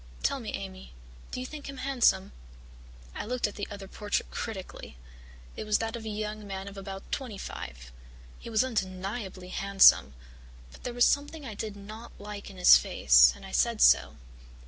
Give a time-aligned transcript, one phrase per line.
[0.23, 0.93] Tell me, Amy,
[1.29, 2.31] do you think him handsome?"
[3.13, 4.97] I looked at the other portrait critically.
[5.55, 7.91] It was that of a young man of about twenty five;
[8.39, 10.15] he was undeniably handsome,
[10.71, 14.15] but there was something I did not like in his face and I said so.